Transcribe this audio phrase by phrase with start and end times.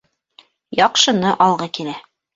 [0.79, 1.99] Яҡшыны алғы килә.